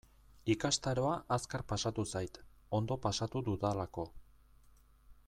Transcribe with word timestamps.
Ikastaroa 0.53 1.11
azkar 1.35 1.65
pasatu 1.73 2.07
zait, 2.15 2.41
ondo 2.79 2.99
pasatu 3.07 3.45
dudalako. 3.51 4.11